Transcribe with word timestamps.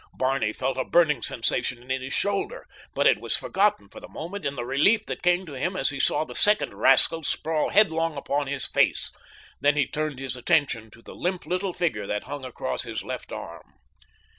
Barney 0.15 0.51
felt 0.51 0.79
a 0.79 0.83
burning 0.83 1.21
sensation 1.21 1.91
in 1.91 2.01
his 2.01 2.11
shoulder, 2.15 2.65
but 2.95 3.05
it 3.05 3.21
was 3.21 3.37
forgotten 3.37 3.87
for 3.87 3.99
the 3.99 4.07
moment 4.09 4.47
in 4.47 4.55
the 4.55 4.65
relief 4.65 5.05
that 5.05 5.21
came 5.21 5.45
to 5.45 5.53
him 5.59 5.75
as 5.75 5.91
he 5.91 5.99
saw 5.99 6.25
the 6.25 6.33
second 6.33 6.73
rascal 6.73 7.21
sprawl 7.21 7.69
headlong 7.69 8.17
upon 8.17 8.47
his 8.47 8.65
face. 8.65 9.11
Then 9.59 9.77
he 9.77 9.85
turned 9.85 10.17
his 10.17 10.35
attention 10.35 10.89
to 10.89 11.03
the 11.03 11.13
limp 11.13 11.45
little 11.45 11.71
figure 11.71 12.07
that 12.07 12.23
hung 12.23 12.43
across 12.43 12.81
his 12.81 13.03
left 13.03 13.31
arm. 13.31 13.75